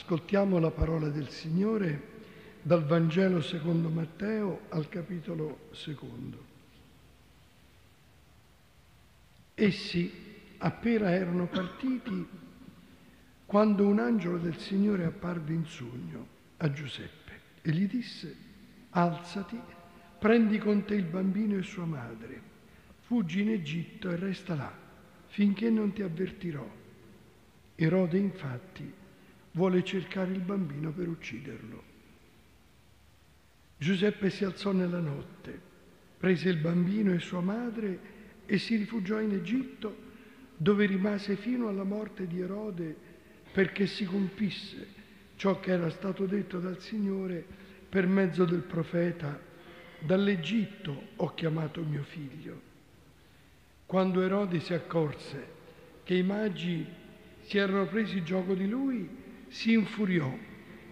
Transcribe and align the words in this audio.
Ascoltiamo 0.00 0.58
la 0.58 0.70
parola 0.70 1.08
del 1.08 1.28
Signore 1.28 2.08
dal 2.62 2.84
Vangelo 2.86 3.42
secondo 3.42 3.90
Matteo 3.90 4.62
al 4.70 4.88
capitolo 4.88 5.68
secondo. 5.72 6.42
Essi 9.54 10.10
appena 10.56 11.10
erano 11.10 11.46
partiti 11.48 12.26
quando 13.44 13.86
un 13.86 13.98
angelo 13.98 14.38
del 14.38 14.56
Signore 14.56 15.04
apparve 15.04 15.52
in 15.52 15.66
sogno 15.66 16.26
a 16.56 16.72
Giuseppe 16.72 17.40
e 17.60 17.70
gli 17.70 17.86
disse, 17.86 18.34
alzati, 18.90 19.60
prendi 20.18 20.58
con 20.58 20.82
te 20.86 20.94
il 20.94 21.04
bambino 21.04 21.58
e 21.58 21.62
sua 21.62 21.84
madre, 21.84 22.40
fuggi 23.02 23.42
in 23.42 23.50
Egitto 23.50 24.10
e 24.10 24.16
resta 24.16 24.54
là 24.54 24.72
finché 25.26 25.68
non 25.68 25.92
ti 25.92 26.00
avvertirò. 26.00 26.68
Erode 27.76 28.18
infatti 28.18 28.99
vuole 29.52 29.82
cercare 29.84 30.32
il 30.32 30.40
bambino 30.40 30.90
per 30.90 31.08
ucciderlo. 31.08 31.82
Giuseppe 33.76 34.30
si 34.30 34.44
alzò 34.44 34.72
nella 34.72 35.00
notte, 35.00 35.58
prese 36.18 36.50
il 36.50 36.58
bambino 36.58 37.12
e 37.12 37.18
sua 37.18 37.40
madre 37.40 37.98
e 38.46 38.58
si 38.58 38.76
rifugiò 38.76 39.20
in 39.20 39.32
Egitto, 39.32 40.08
dove 40.56 40.84
rimase 40.84 41.36
fino 41.36 41.68
alla 41.68 41.84
morte 41.84 42.26
di 42.26 42.40
Erode 42.40 42.94
perché 43.52 43.86
si 43.86 44.04
compisse 44.04 44.98
ciò 45.36 45.58
che 45.58 45.72
era 45.72 45.88
stato 45.88 46.26
detto 46.26 46.58
dal 46.58 46.78
Signore 46.80 47.44
per 47.88 48.06
mezzo 48.06 48.44
del 48.44 48.60
profeta, 48.60 49.40
dall'Egitto 49.98 51.08
ho 51.16 51.32
chiamato 51.34 51.82
mio 51.82 52.02
figlio. 52.02 52.60
Quando 53.86 54.20
Erode 54.20 54.60
si 54.60 54.74
accorse 54.74 55.58
che 56.04 56.14
i 56.14 56.22
magi 56.22 56.86
si 57.40 57.58
erano 57.58 57.86
presi 57.86 58.22
gioco 58.22 58.54
di 58.54 58.68
lui, 58.68 59.08
si 59.50 59.72
infuriò 59.72 60.32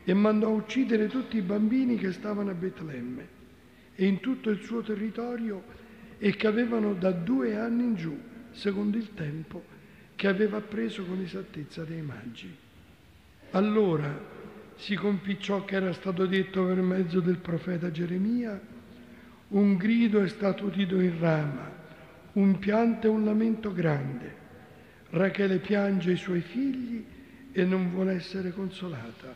e 0.04 0.14
mandò 0.14 0.48
a 0.48 0.50
uccidere 0.50 1.06
tutti 1.06 1.36
i 1.36 1.42
bambini 1.42 1.96
che 1.96 2.12
stavano 2.12 2.50
a 2.50 2.54
Betlemme 2.54 3.36
e 3.94 4.06
in 4.06 4.20
tutto 4.20 4.50
il 4.50 4.62
suo 4.62 4.82
territorio 4.82 5.62
e 6.18 6.34
che 6.34 6.46
avevano 6.46 6.94
da 6.94 7.12
due 7.12 7.56
anni 7.56 7.84
in 7.84 7.94
giù, 7.94 8.18
secondo 8.50 8.96
il 8.96 9.14
tempo 9.14 9.64
che 10.16 10.26
aveva 10.26 10.56
appreso 10.56 11.04
con 11.04 11.20
esattezza 11.20 11.84
dei 11.84 12.02
magi. 12.02 12.52
Allora 13.52 14.36
si 14.76 14.96
compì 14.96 15.38
ciò 15.38 15.64
che 15.64 15.76
era 15.76 15.92
stato 15.92 16.26
detto 16.26 16.64
per 16.64 16.80
mezzo 16.82 17.20
del 17.20 17.38
profeta 17.38 17.90
Geremia, 17.90 18.60
un 19.48 19.76
grido 19.76 20.20
è 20.20 20.28
stato 20.28 20.66
udito 20.66 20.98
in 21.00 21.18
Rama, 21.18 21.70
un 22.32 22.58
pianto 22.58 23.06
e 23.06 23.10
un 23.10 23.24
lamento 23.24 23.72
grande. 23.72 24.46
Rachele 25.10 25.58
piange 25.58 26.12
i 26.12 26.16
suoi 26.16 26.40
figli 26.40 27.04
e 27.60 27.64
non 27.64 27.90
vuole 27.90 28.12
essere 28.12 28.52
consolata 28.52 29.34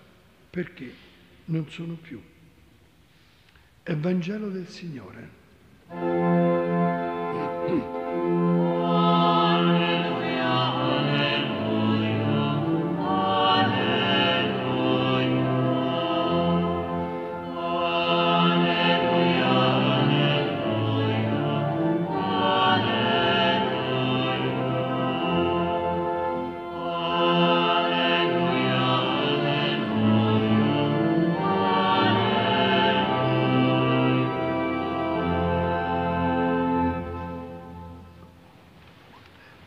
perché 0.49 0.95
non 1.47 1.69
sono 1.69 1.95
più. 1.95 2.23
È 3.83 3.97
Vangelo 3.97 4.49
del 4.49 4.69
Signore. 4.69 6.81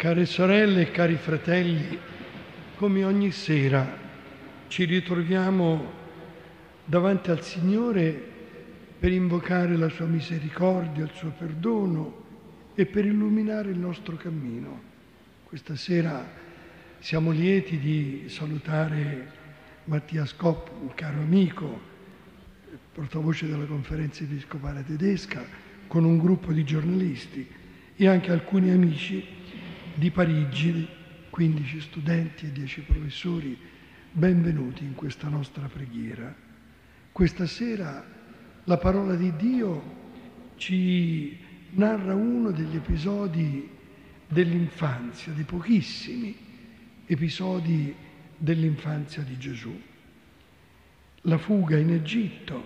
Care 0.06 0.28
sorelle 0.28 0.82
e 0.82 0.92
cari 0.92 1.16
fratelli, 1.16 1.98
come 2.76 3.04
ogni 3.04 3.32
sera 3.32 3.98
ci 4.68 4.84
ritroviamo 4.84 5.84
davanti 6.86 7.32
al 7.32 7.42
Signore 7.42 8.14
per 9.00 9.12
invocare 9.12 9.76
la 9.76 9.90
sua 9.90 10.06
misericordia, 10.06 11.06
il 11.06 11.12
suo 11.12 11.34
perdono 11.36 12.24
e 12.76 12.86
per 12.86 13.06
illuminare 13.06 13.72
il 13.72 13.80
nostro 13.80 14.16
cammino. 14.16 14.80
Questa 15.44 15.76
sera 15.76 16.24
siamo 17.00 17.32
lieti 17.32 17.80
di 17.80 18.26
salutare 18.28 19.32
Mattia 19.86 20.28
Scop, 20.28 20.70
un 20.82 20.94
caro 20.94 21.18
amico, 21.18 21.82
portavoce 22.94 23.48
della 23.48 23.66
conferenza 23.66 24.22
episcopale 24.22 24.86
tedesca, 24.86 25.44
con 25.88 26.04
un 26.04 26.20
gruppo 26.20 26.52
di 26.52 26.64
giornalisti 26.64 27.48
e 27.96 28.08
anche 28.08 28.32
alcuni 28.32 28.70
amici 28.70 29.42
di 29.96 30.12
Parigi, 30.12 30.86
15 31.30 31.80
studenti 31.80 32.48
e 32.48 32.52
10 32.52 32.82
professori, 32.82 33.58
benvenuti 34.12 34.84
in 34.84 34.94
questa 34.94 35.30
nostra 35.30 35.68
preghiera. 35.68 36.36
Questa 37.14 37.46
sera 37.46 38.06
la 38.66 38.78
parola 38.78 39.16
di 39.16 39.34
Dio 39.38 39.94
ci 40.58 41.38
narra 41.72 42.14
uno 42.14 42.52
degli 42.52 42.76
episodi 42.76 43.70
dell'infanzia, 44.28 45.32
dei 45.32 45.46
pochissimi 45.46 46.36
episodi 47.06 47.96
dell'infanzia 48.38 49.24
di 49.24 49.38
Gesù. 49.38 49.82
La 51.22 51.38
fuga 51.38 51.78
in 51.78 51.92
Egitto 51.92 52.64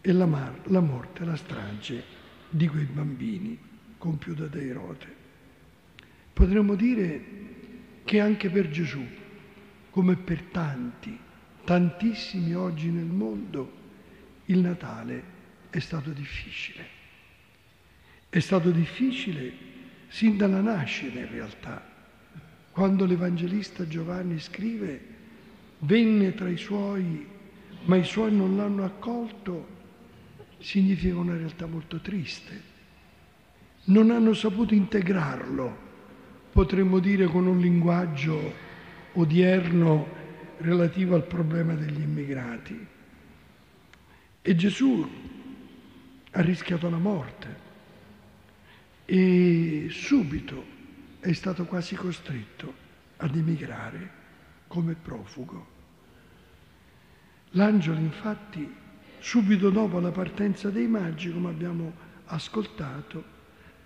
e 0.00 0.12
la, 0.12 0.26
mar- 0.26 0.62
la 0.64 0.80
morte, 0.80 1.24
la 1.24 1.36
strage 1.36 2.02
di 2.50 2.66
quei 2.66 2.86
bambini 2.86 3.56
compiuta 3.98 4.46
da 4.46 4.60
Erode. 4.60 5.17
Potremmo 6.38 6.76
dire 6.76 7.20
che 8.04 8.20
anche 8.20 8.48
per 8.48 8.70
Gesù, 8.70 9.04
come 9.90 10.14
per 10.14 10.42
tanti, 10.52 11.18
tantissimi 11.64 12.54
oggi 12.54 12.90
nel 12.90 13.06
mondo, 13.06 13.72
il 14.44 14.58
Natale 14.58 15.22
è 15.68 15.80
stato 15.80 16.10
difficile. 16.10 16.86
È 18.28 18.38
stato 18.38 18.70
difficile 18.70 19.52
sin 20.06 20.36
dalla 20.36 20.60
nascita 20.60 21.18
in 21.18 21.28
realtà. 21.28 21.84
Quando 22.70 23.04
l'Evangelista 23.04 23.88
Giovanni 23.88 24.38
scrive, 24.38 25.00
venne 25.80 26.34
tra 26.34 26.48
i 26.48 26.56
suoi, 26.56 27.26
ma 27.86 27.96
i 27.96 28.04
suoi 28.04 28.32
non 28.32 28.56
l'hanno 28.56 28.84
accolto, 28.84 29.66
significa 30.60 31.16
una 31.16 31.36
realtà 31.36 31.66
molto 31.66 31.98
triste. 31.98 32.62
Non 33.86 34.12
hanno 34.12 34.34
saputo 34.34 34.72
integrarlo 34.72 35.86
potremmo 36.58 36.98
dire 36.98 37.26
con 37.26 37.46
un 37.46 37.60
linguaggio 37.60 38.52
odierno 39.12 40.08
relativo 40.56 41.14
al 41.14 41.24
problema 41.24 41.74
degli 41.74 42.00
immigrati. 42.00 42.86
E 44.42 44.54
Gesù 44.56 45.08
ha 46.32 46.40
rischiato 46.40 46.90
la 46.90 46.96
morte 46.96 47.56
e 49.04 49.86
subito 49.88 50.64
è 51.20 51.32
stato 51.32 51.64
quasi 51.64 51.94
costretto 51.94 52.74
ad 53.18 53.36
emigrare 53.36 54.10
come 54.66 54.96
profugo. 55.00 55.64
L'angelo 57.50 58.00
infatti, 58.00 58.68
subito 59.20 59.70
dopo 59.70 60.00
la 60.00 60.10
partenza 60.10 60.70
dei 60.70 60.88
magi, 60.88 61.32
come 61.32 61.50
abbiamo 61.50 61.92
ascoltato, 62.24 63.22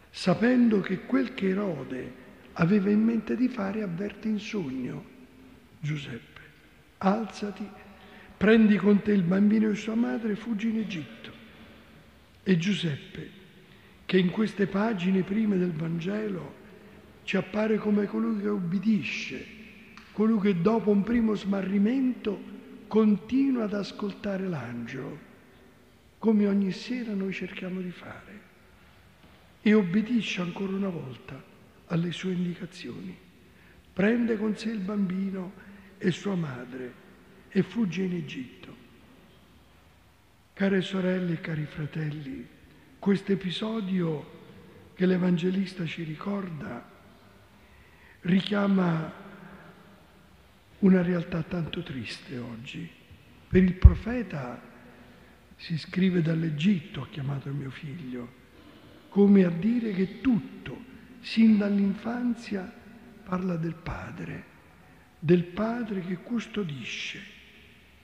sapendo 0.08 0.80
che 0.80 1.00
quel 1.00 1.34
che 1.34 1.48
Erode 1.50 2.20
aveva 2.54 2.90
in 2.90 3.02
mente 3.02 3.36
di 3.36 3.48
fare, 3.48 3.82
avverte 3.82 4.28
in 4.28 4.38
sogno. 4.38 5.10
Giuseppe, 5.80 6.40
alzati, 6.98 7.66
prendi 8.36 8.76
con 8.76 9.02
te 9.02 9.12
il 9.12 9.22
bambino 9.22 9.70
e 9.70 9.74
sua 9.74 9.94
madre 9.94 10.32
e 10.32 10.36
fuggi 10.36 10.68
in 10.68 10.78
Egitto. 10.78 11.30
E 12.42 12.56
Giuseppe, 12.58 13.30
che 14.04 14.18
in 14.18 14.30
queste 14.30 14.66
pagine 14.66 15.22
prime 15.22 15.56
del 15.56 15.72
Vangelo 15.72 16.60
ci 17.24 17.36
appare 17.36 17.78
come 17.78 18.06
colui 18.06 18.40
che 18.40 18.48
obbedisce, 18.48 19.46
colui 20.12 20.40
che 20.40 20.60
dopo 20.60 20.90
un 20.90 21.02
primo 21.02 21.34
smarrimento 21.34 22.50
continua 22.88 23.64
ad 23.64 23.74
ascoltare 23.74 24.48
l'angelo, 24.48 25.30
come 26.18 26.46
ogni 26.46 26.72
sera 26.72 27.14
noi 27.14 27.32
cerchiamo 27.32 27.80
di 27.80 27.90
fare, 27.90 28.40
e 29.62 29.72
obbedisce 29.72 30.40
ancora 30.40 30.74
una 30.74 30.88
volta 30.88 31.50
alle 31.92 32.10
sue 32.10 32.32
indicazioni. 32.32 33.16
Prende 33.92 34.36
con 34.38 34.56
sé 34.56 34.70
il 34.70 34.78
bambino 34.78 35.52
e 35.98 36.10
sua 36.10 36.34
madre 36.34 37.00
e 37.50 37.62
fugge 37.62 38.02
in 38.02 38.14
Egitto. 38.14 38.76
Care 40.54 40.80
sorelle 40.80 41.34
e 41.34 41.40
cari 41.40 41.66
fratelli, 41.66 42.46
questo 42.98 43.32
episodio 43.32 44.40
che 44.94 45.04
l'Evangelista 45.06 45.84
ci 45.84 46.02
ricorda 46.02 46.90
richiama 48.22 49.12
una 50.78 51.02
realtà 51.02 51.42
tanto 51.42 51.82
triste 51.82 52.38
oggi. 52.38 52.88
Per 53.48 53.62
il 53.62 53.74
profeta 53.74 54.60
si 55.56 55.76
scrive 55.76 56.22
dall'Egitto, 56.22 57.02
ha 57.02 57.08
chiamato 57.08 57.50
mio 57.50 57.70
figlio, 57.70 58.40
come 59.10 59.44
a 59.44 59.50
dire 59.50 59.92
che 59.92 60.20
tutto, 60.20 60.91
sin 61.22 61.56
dall'infanzia, 61.56 62.70
parla 63.24 63.56
del 63.56 63.74
padre, 63.74 64.44
del 65.18 65.44
padre 65.44 66.00
che 66.00 66.16
custodisce 66.16 67.20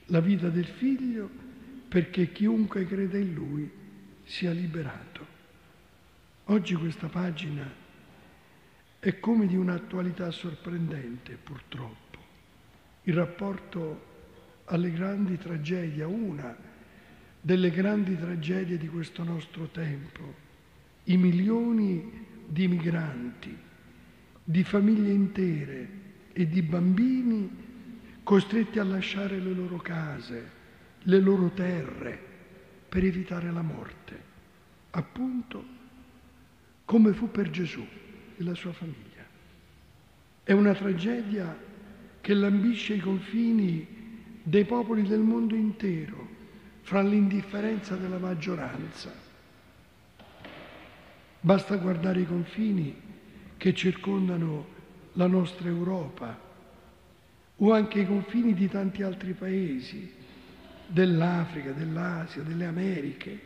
la 0.07 0.21
vita 0.21 0.49
del 0.49 0.67
figlio 0.67 1.29
perché 1.89 2.33
chiunque 2.33 2.87
crede 2.87 3.19
in 3.19 3.35
lui 3.35 3.71
sia 4.25 4.53
liberato. 4.53 5.27
Oggi 6.45 6.75
questa 6.77 7.09
pagina 7.09 7.69
è 9.01 9.19
come 9.19 9.47
di 9.47 9.57
un'attualità 9.57 10.31
sorprendente, 10.31 11.37
purtroppo 11.43 12.19
il 13.03 13.15
rapporto 13.15 14.07
alle 14.67 14.93
grandi 14.93 15.37
tragedie, 15.39 16.05
una 16.05 16.57
delle 17.41 17.71
grandi 17.71 18.17
tragedie 18.17 18.79
di 18.79 18.89
questo 18.89 19.25
nostro 19.25 19.67
tempo, 19.69 20.35
i 21.05 21.17
milioni 21.17 22.28
di 22.49 22.67
migranti, 22.67 23.57
di 24.43 24.65
famiglie 24.65 25.13
intere 25.13 25.89
e 26.33 26.49
di 26.49 26.63
bambini 26.63 27.67
costretti 28.23 28.79
a 28.79 28.85
lasciare 28.85 29.39
le 29.39 29.53
loro 29.53 29.77
case, 29.77 30.51
le 31.01 31.21
loro 31.21 31.51
terre 31.51 32.19
per 32.89 33.05
evitare 33.05 33.53
la 33.53 33.63
morte, 33.63 34.23
appunto 34.91 35.77
come 36.85 37.13
fu 37.13 37.31
per 37.31 37.51
Gesù 37.51 37.87
e 38.37 38.43
la 38.43 38.55
sua 38.55 38.73
famiglia. 38.73 39.27
È 40.43 40.53
una 40.53 40.75
tragedia 40.75 41.55
che 42.21 42.35
lambisce 42.35 42.95
i 42.95 43.01
confini 43.01 43.87
dei 44.43 44.65
popoli 44.65 45.03
del 45.03 45.21
mondo 45.21 45.55
intero 45.55 46.27
fra 46.81 47.03
l'indifferenza 47.03 47.97
della 47.97 48.17
maggioranza. 48.17 49.28
Basta 51.41 51.77
guardare 51.77 52.21
i 52.21 52.27
confini 52.27 52.95
che 53.57 53.75
circondano 53.75 54.67
la 55.13 55.27
nostra 55.27 55.69
Europa 55.69 56.47
o 57.57 57.73
anche 57.73 58.01
i 58.01 58.07
confini 58.07 58.55
di 58.55 58.69
tanti 58.69 59.03
altri 59.03 59.33
paesi, 59.33 60.15
dell'Africa, 60.87 61.73
dell'Asia, 61.73 62.43
delle 62.43 62.65
Americhe. 62.65 63.41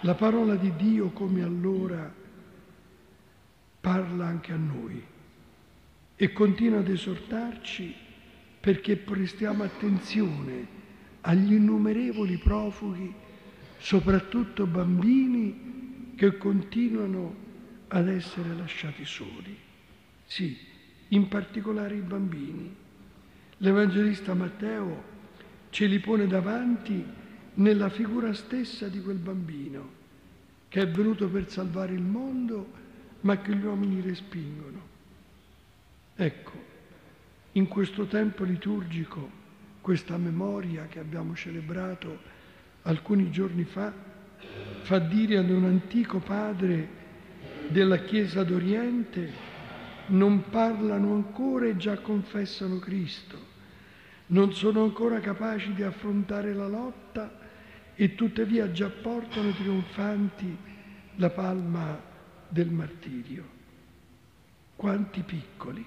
La 0.00 0.14
parola 0.14 0.54
di 0.56 0.72
Dio 0.76 1.10
come 1.10 1.42
allora 1.42 2.12
parla 3.80 4.26
anche 4.26 4.52
a 4.52 4.56
noi 4.56 5.02
e 6.16 6.32
continua 6.32 6.78
ad 6.78 6.88
esortarci 6.88 7.94
perché 8.60 8.96
prestiamo 8.96 9.62
attenzione 9.62 10.74
agli 11.22 11.54
innumerevoli 11.54 12.36
profughi, 12.38 13.12
soprattutto 13.78 14.66
bambini 14.66 15.75
che 16.16 16.36
continuano 16.36 17.34
ad 17.88 18.08
essere 18.08 18.54
lasciati 18.54 19.04
soli. 19.04 19.56
Sì, 20.24 20.58
in 21.08 21.28
particolare 21.28 21.94
i 21.94 22.00
bambini. 22.00 22.74
L'Evangelista 23.58 24.34
Matteo 24.34 25.14
ce 25.70 25.86
li 25.86 26.00
pone 26.00 26.26
davanti 26.26 27.04
nella 27.54 27.88
figura 27.88 28.32
stessa 28.32 28.88
di 28.88 29.00
quel 29.00 29.18
bambino 29.18 29.94
che 30.68 30.80
è 30.82 30.88
venuto 30.88 31.28
per 31.28 31.50
salvare 31.50 31.94
il 31.94 32.02
mondo 32.02 32.84
ma 33.20 33.38
che 33.38 33.54
gli 33.54 33.64
uomini 33.64 34.00
respingono. 34.00 34.94
Ecco, 36.14 36.64
in 37.52 37.66
questo 37.68 38.06
tempo 38.06 38.44
liturgico, 38.44 39.30
questa 39.80 40.16
memoria 40.16 40.86
che 40.86 40.98
abbiamo 40.98 41.34
celebrato 41.34 42.18
alcuni 42.82 43.30
giorni 43.30 43.64
fa, 43.64 43.92
fa 44.82 44.98
dire 44.98 45.38
ad 45.38 45.50
un 45.50 45.64
antico 45.64 46.18
padre 46.18 46.88
della 47.68 47.98
Chiesa 47.98 48.44
d'Oriente, 48.44 49.44
non 50.08 50.48
parlano 50.50 51.14
ancora 51.14 51.66
e 51.66 51.76
già 51.76 51.98
confessano 51.98 52.78
Cristo, 52.78 53.38
non 54.26 54.52
sono 54.52 54.82
ancora 54.84 55.20
capaci 55.20 55.72
di 55.74 55.82
affrontare 55.82 56.54
la 56.54 56.68
lotta 56.68 57.38
e 57.94 58.14
tuttavia 58.14 58.70
già 58.70 58.88
portano 58.88 59.50
trionfanti 59.52 60.56
la 61.16 61.30
palma 61.30 62.00
del 62.48 62.70
martirio. 62.70 63.54
Quanti 64.76 65.22
piccoli 65.22 65.84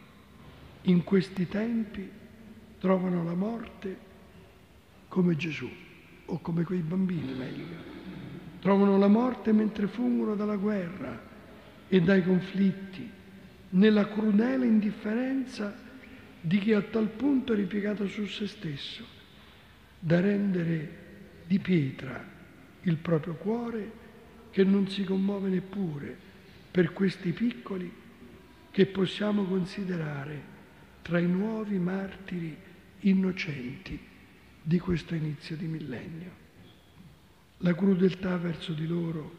in 0.84 1.04
questi 1.04 1.48
tempi 1.48 2.10
trovano 2.80 3.24
la 3.24 3.36
morte 3.36 3.98
come 5.08 5.36
Gesù 5.36 5.70
o 6.26 6.40
come 6.40 6.64
quei 6.64 6.82
bambini 6.82 7.34
meglio. 7.34 7.89
Trovano 8.60 8.98
la 8.98 9.08
morte 9.08 9.52
mentre 9.52 9.88
fuggono 9.88 10.36
dalla 10.36 10.58
guerra 10.58 11.28
e 11.88 12.02
dai 12.02 12.24
conflitti, 12.24 13.10
nella 13.72 14.08
crudele 14.08 14.66
indifferenza 14.66 15.76
di 16.42 16.60
chi 16.60 16.74
a 16.74 16.82
tal 16.82 17.08
punto 17.08 17.54
è 17.54 17.56
ripiegato 17.56 18.08
su 18.08 18.26
se 18.26 18.48
stesso, 18.48 19.04
da 20.00 20.20
rendere 20.20 20.98
di 21.46 21.60
pietra 21.60 22.24
il 22.82 22.98
proprio 22.98 23.34
cuore 23.36 23.92
che 24.52 24.64
non 24.64 24.88
si 24.88 25.04
commuove 25.04 25.50
neppure 25.50 26.16
per 26.72 26.94
questi 26.94 27.32
piccoli 27.32 27.92
che 28.72 28.86
possiamo 28.86 29.44
considerare 29.46 30.58
tra 31.02 31.20
i 31.20 31.28
nuovi 31.28 31.78
martiri 31.78 32.56
innocenti 33.02 34.00
di 34.62 34.80
questo 34.80 35.16
inizio 35.16 35.56
di 35.56 35.66
millennio. 35.66 36.48
La 37.60 37.74
crudeltà 37.76 38.38
verso 38.38 38.74
di 38.74 38.88
loro 38.88 39.36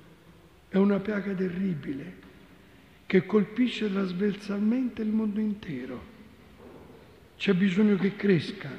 è 0.68 0.76
una 0.76 1.00
piaga 1.00 1.32
terribile 1.34 2.28
che 3.06 3.26
colpisce 3.26 3.90
trasversalmente 3.90 5.02
il 5.02 5.08
mondo 5.08 5.40
intero. 5.40 6.18
C'è 7.36 7.54
bisogno 7.54 7.96
che 7.96 8.16
cresca 8.16 8.70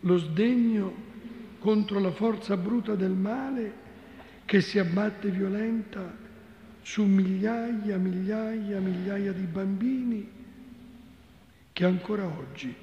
lo 0.00 0.16
sdegno 0.18 1.06
contro 1.58 1.98
la 1.98 2.12
forza 2.12 2.56
bruta 2.56 2.94
del 2.94 3.12
male 3.12 3.86
che 4.44 4.60
si 4.60 4.78
abbatte 4.78 5.30
violenta 5.30 6.16
su 6.82 7.04
migliaia, 7.04 7.96
migliaia, 7.96 8.78
migliaia 8.78 9.32
di 9.32 9.44
bambini 9.44 10.30
che 11.72 11.84
ancora 11.84 12.26
oggi 12.26 12.74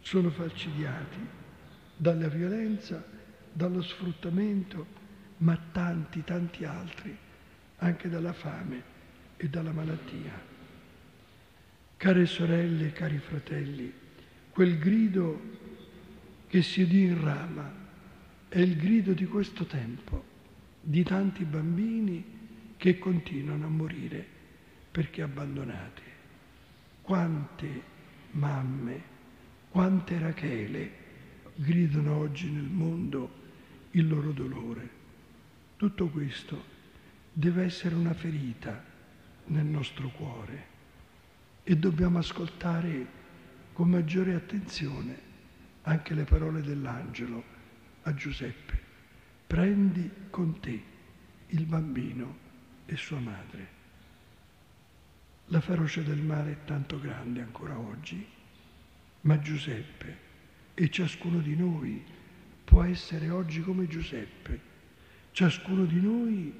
sono 0.00 0.30
falcidiati 0.30 1.18
dalla 1.96 2.28
violenza, 2.28 3.04
dallo 3.52 3.82
sfruttamento, 3.82 4.98
ma 5.40 5.58
tanti, 5.72 6.22
tanti 6.24 6.64
altri, 6.64 7.16
anche 7.78 8.08
dalla 8.08 8.32
fame 8.32 8.82
e 9.36 9.48
dalla 9.48 9.72
malattia. 9.72 10.48
Care 11.96 12.26
sorelle 12.26 12.92
cari 12.92 13.18
fratelli, 13.18 13.92
quel 14.50 14.78
grido 14.78 15.58
che 16.46 16.62
si 16.62 16.82
udì 16.82 17.02
in 17.02 17.22
rama 17.22 17.72
è 18.48 18.58
il 18.58 18.76
grido 18.76 19.12
di 19.12 19.26
questo 19.26 19.64
tempo, 19.64 20.24
di 20.80 21.02
tanti 21.04 21.44
bambini 21.44 22.38
che 22.76 22.98
continuano 22.98 23.66
a 23.66 23.68
morire 23.68 24.26
perché 24.90 25.22
abbandonati. 25.22 26.02
Quante 27.02 27.82
mamme, 28.32 29.02
quante 29.68 30.18
Rachele 30.18 30.92
gridano 31.54 32.16
oggi 32.16 32.50
nel 32.50 32.68
mondo 32.68 33.38
il 33.92 34.08
loro 34.08 34.32
dolore. 34.32 34.99
Tutto 35.80 36.08
questo 36.08 36.62
deve 37.32 37.64
essere 37.64 37.94
una 37.94 38.12
ferita 38.12 38.84
nel 39.46 39.64
nostro 39.64 40.10
cuore 40.10 40.66
e 41.62 41.74
dobbiamo 41.74 42.18
ascoltare 42.18 43.06
con 43.72 43.88
maggiore 43.88 44.34
attenzione 44.34 45.18
anche 45.84 46.12
le 46.12 46.24
parole 46.24 46.60
dell'angelo 46.60 47.42
a 48.02 48.12
Giuseppe. 48.12 48.78
Prendi 49.46 50.10
con 50.28 50.60
te 50.60 50.82
il 51.46 51.64
bambino 51.64 52.36
e 52.84 52.96
sua 52.96 53.18
madre. 53.18 53.68
La 55.46 55.62
ferocia 55.62 56.02
del 56.02 56.20
male 56.20 56.50
è 56.50 56.64
tanto 56.66 57.00
grande 57.00 57.40
ancora 57.40 57.78
oggi, 57.78 58.22
ma 59.22 59.38
Giuseppe 59.38 60.18
e 60.74 60.90
ciascuno 60.90 61.38
di 61.38 61.56
noi 61.56 62.04
può 62.64 62.82
essere 62.82 63.30
oggi 63.30 63.62
come 63.62 63.86
Giuseppe. 63.86 64.68
Ciascuno 65.40 65.86
di 65.86 65.98
noi, 66.02 66.52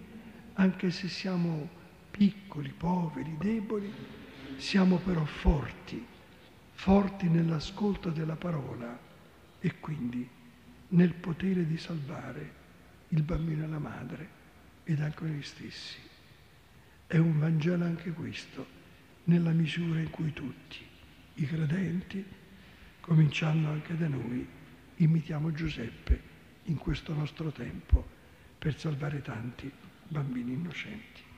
anche 0.54 0.90
se 0.90 1.06
siamo 1.06 1.68
piccoli, 2.10 2.72
poveri, 2.74 3.36
deboli, 3.38 3.92
siamo 4.56 4.96
però 4.96 5.22
forti, 5.26 6.02
forti 6.72 7.28
nell'ascolto 7.28 8.08
della 8.08 8.36
parola 8.36 8.98
e 9.60 9.80
quindi 9.80 10.26
nel 10.88 11.12
potere 11.12 11.66
di 11.66 11.76
salvare 11.76 12.54
il 13.08 13.22
bambino 13.22 13.64
e 13.64 13.68
la 13.68 13.78
madre 13.78 14.28
ed 14.84 15.02
anche 15.02 15.24
noi 15.26 15.42
stessi. 15.42 15.98
È 17.06 17.18
un 17.18 17.38
Vangelo 17.38 17.84
anche 17.84 18.12
questo 18.12 18.66
nella 19.24 19.52
misura 19.52 20.00
in 20.00 20.08
cui 20.08 20.32
tutti, 20.32 20.78
i 21.34 21.44
credenti, 21.44 22.24
cominciando 23.00 23.68
anche 23.68 23.94
da 23.94 24.08
noi, 24.08 24.48
imitiamo 24.96 25.52
Giuseppe 25.52 26.22
in 26.62 26.78
questo 26.78 27.12
nostro 27.12 27.52
tempo 27.52 28.16
per 28.60 28.78
salvare 28.78 29.22
tanti 29.22 29.72
bambini 30.06 30.52
innocenti. 30.52 31.29